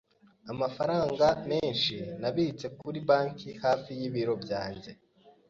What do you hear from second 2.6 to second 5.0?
kuri banki hafi y'ibiro byanjye.